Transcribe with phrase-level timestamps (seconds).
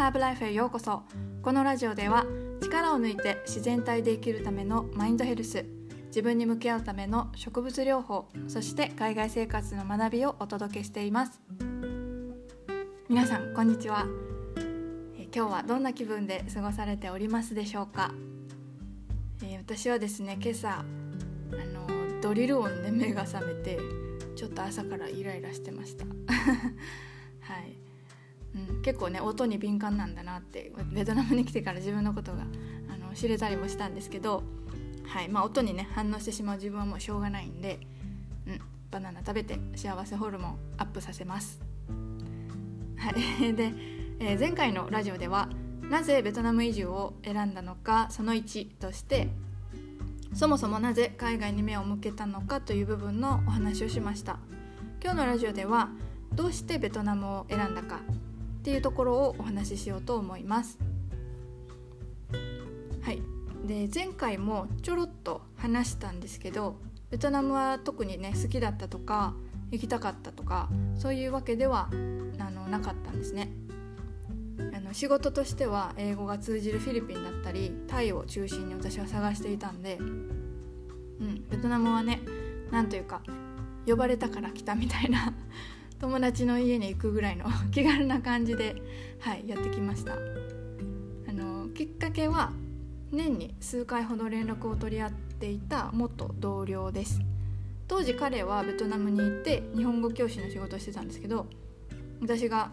[0.00, 1.02] ハーブライフへようこそ。
[1.42, 2.24] このラジオでは
[2.62, 5.66] 力を抜いて自然体で生きるためのマインドヘルス
[6.06, 11.38] 自分に向き合うための植物療法そして海外生活の学びをお届けしています。
[13.10, 14.06] 皆さんこんにちは。
[15.34, 18.14] 今日はどんな気分で過ごされておりますでしょうか、
[19.42, 20.82] えー、私はですね今朝あ
[21.52, 23.78] のドリル音で目が覚めて
[24.34, 26.06] ちょっと朝からイライラしてました。
[27.52, 27.89] はい。
[28.54, 32.44] うん、結構ね音に敏感なんだなってベトナムに来てから自分のことが
[32.92, 34.42] あの知れたりもしたんですけど、
[35.06, 37.80] はいまあ、音にね反応してしまう自分はもうしょうがないんで、
[38.46, 41.60] うん、バナナ食べて幸せホルモンアップさせます。
[42.96, 43.72] はい、 で、
[44.18, 45.48] えー、前回のラジオでは
[45.90, 49.28] なぜベトナム移住を選んだのかその1として
[50.34, 54.38] そもそもなぜ海外に目を向けたのかという部分のお話をしました
[55.02, 55.90] 今日のラジオでは
[56.32, 58.00] どうしてベトナムを選んだか
[58.60, 60.78] っていうところをお話ししようと思います。
[63.00, 63.22] はい、
[63.66, 66.76] で前回もちょろっと話したんですけど
[67.10, 69.34] ベトナムは特にね好きだったとか
[69.70, 71.88] 行きたかったとかそういうわけでは
[72.38, 73.50] あのなかったんですね。
[74.74, 82.20] あの仕事としては英語が通じるフィリピンだったりタイを中心に私は探していたんで、うん、ベトナムはね
[82.70, 83.22] 何というか
[83.86, 85.32] 呼ばれたから来たみたいな
[86.00, 88.82] 友達の家に行くぐらいの 気軽な感じで、
[89.20, 90.14] はい、やってきました。
[91.28, 92.52] あのきっかけは
[93.12, 97.20] 年に数回ほど連絡を取り合っていた元同僚です。
[97.86, 101.48] 当時彼はベトナムに行って日本語教師の仕事をしてたんですけど
[102.20, 102.70] 私が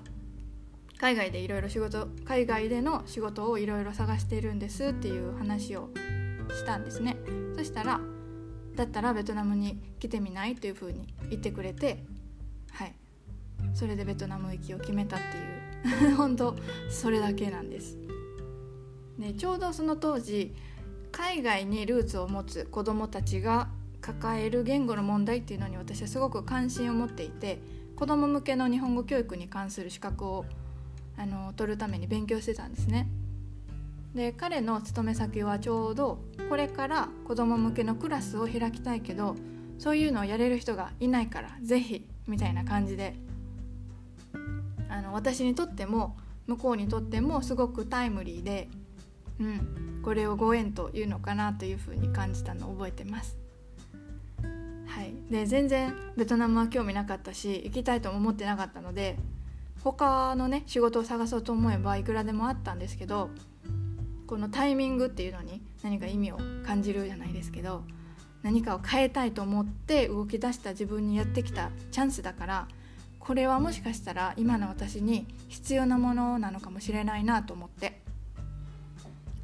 [0.99, 5.89] 海外でいろいろ仕事海外での仕事をいろいろ探しているんですっていう話を
[6.51, 7.17] したんですね。
[7.55, 7.99] そしたら
[8.75, 10.55] だったらベトナムに来てみない？
[10.55, 12.03] というふうに言ってくれて
[13.77, 15.37] それでベトナム行きを決めたって
[16.07, 16.55] いう 本当
[16.89, 17.95] それだけなんです。
[19.19, 20.55] でちょうどその当時
[21.11, 23.69] 海外にルーツを持つ子どもたちが
[24.01, 27.59] 抱える言語の問題っていうのに私はすごく関心を持っていて
[27.95, 30.45] 子ども向けの日本語教育に関する資格を
[31.15, 33.07] あの取るために勉強してたんですね。
[34.15, 36.17] で彼の勤め先はちょうど
[36.49, 39.35] これから子ども向けのクラスを開きたいけど
[39.77, 43.26] そういうのをやれる人がいないから是非みたいな感じで
[44.97, 48.67] あの私にとっても向こうにとってもすごくタイムリーで、
[49.39, 53.37] うん、これをご縁というのかなというふうに感じたのを覚えてます。
[54.87, 59.17] はい、で全然ベトナムは興味なかったし行きたいとも思ってなかったので
[59.83, 63.29] 他のね仕事を探そうと思えばいくらでもあったんですけど
[64.25, 67.83] このタイミングっていうのに何か意味を感じるじゃないですけど
[68.41, 72.67] 何かを変えたいと思って動き出した自分にやってきたチャンスだから
[73.27, 77.99] これはもしかしたら今の私に必要なものなのかもしれないなと思って。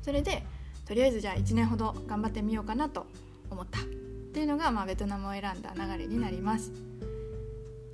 [0.01, 0.43] それで
[0.85, 3.05] とりあえずじゃあ1年ほど頑張ってみようかなと
[3.51, 3.81] 思った。
[3.81, 6.71] っていうのが、まあ、ベトナムを選んだ流れになります。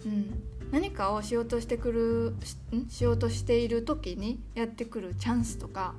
[0.05, 2.35] うん、何かをしようとしてくる
[2.88, 5.95] しようとしている時にやってくるチャンスとか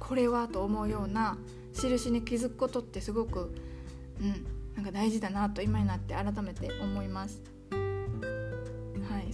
[0.00, 1.36] これはと思うような
[1.74, 3.54] 印に気づくことってすごく、
[4.20, 7.55] うん、なんか大事だなと今になって改めて思います。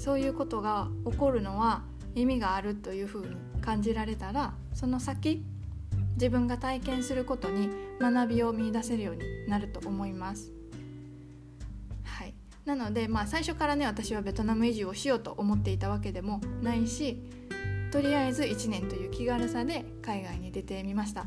[0.02, 1.84] そういうことが起こるのは
[2.16, 5.44] 意味があるというふうに感じられたらその先
[6.14, 7.68] 自分が体験することに
[8.00, 10.50] 学びを見いだせるようになると思います。
[12.02, 17.22] はい、なので、まあ、最初からね私はベトナム移住をしようと思っていたわけでもないし
[17.92, 21.26] とりあえず1年という気軽さで海外に出てみました。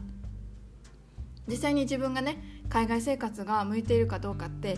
[1.48, 4.78] 実際に自分がね海外生活が向いているかどうかって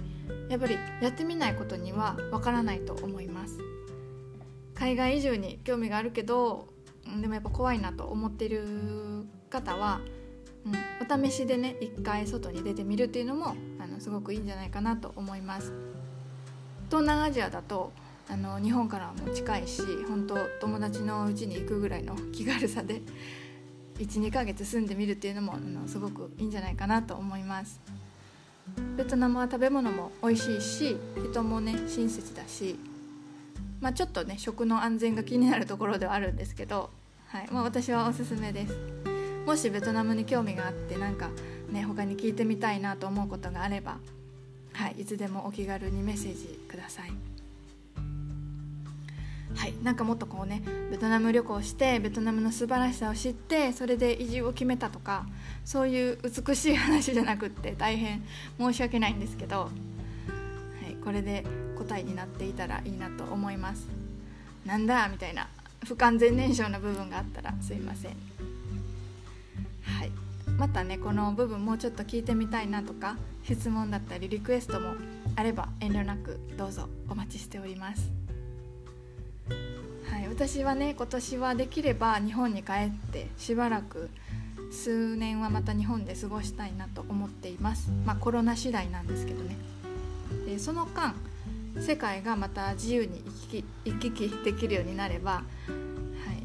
[0.49, 3.57] やっぱりやってみないことにはわからないと思います。
[4.79, 6.67] 海外移住に興味があるけど
[7.19, 10.01] でもやっぱ怖いなと思ってる方は、
[10.65, 15.73] うん、お試しでね一回外に出てみるっていうのもあのすごくいいんじゃないかなと思います。
[16.89, 17.91] 東南アジアだと
[18.29, 23.01] あの日本からも近いし本当友達の家に行くぐらいの気軽さで
[23.97, 27.81] 12ヶ月住んでみるっていうのもあのすごくいいんじゃないかなと思います。
[28.97, 30.97] ベトナムは食べ物も美味しいし
[31.31, 32.77] 人もね親切だし
[33.79, 36.89] まあ、ちょっとね食の安全が気になるところではあるんですけど、
[37.27, 37.47] はい。
[37.51, 38.73] まあ、私はおすすめです。
[39.45, 41.29] もしベトナムに興味があってなんか
[41.71, 43.97] ね他に聞いてみたいなと思うことがあれば、
[44.73, 47.11] はい、いつでもお気軽にメッセージください。
[49.55, 55.25] はい、なんかもっとこうねベトナム旅行してベトナムの素晴らしさを知ってそれで移住を決めたとか
[55.65, 58.23] そういう美しい話じゃなくって大変
[58.59, 59.71] 申し訳ないんですけど、
[61.07, 61.45] これで
[61.77, 63.87] 答えになっていたらいいなと思います。
[64.65, 65.47] なんだみたいな
[65.85, 68.11] 不完全燃焼の部分があったらすいません。
[69.83, 70.11] はい。
[70.57, 73.15] またねこの部分もうちょっと聞いてみたいなとか
[73.45, 74.95] 質問だったりリクエストも
[75.37, 78.11] あれば遠慮なくどうぞお待ちしております。
[80.11, 80.27] はい。
[80.27, 84.09] 私はね今年はできれば日本に帰ってしばらく
[84.71, 87.93] 数年はまた日本で過ごしたいなと思っています。
[88.05, 89.76] まあコロナ次第なんですけどね。
[90.45, 91.15] でその間
[91.79, 95.43] 世界がまた自由に行き行き来できるようになれば、は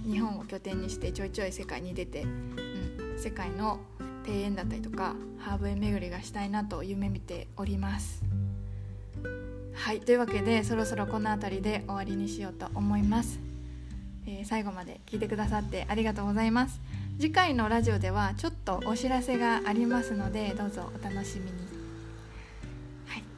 [0.06, 3.80] い、日本を拠点にしてちょいちょい世界に出て、うん、世界の
[4.26, 8.22] 庭園だったりとかハーブ園巡りがしたいなと夢見ております。
[9.74, 13.40] はいというわけでそろそろこの辺りで終わりにしようと思います、
[14.26, 16.80] えー、最後まで聞いてくださってありがとうございます。
[17.18, 21.81] 次回のラジオではちょっとお知らせがありますのでどうぞお楽しみに。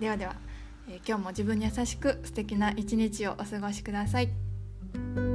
[0.00, 0.34] ではでは、
[0.88, 5.33] えー、今日も自分に優しく素敵な一日をお過ごしください。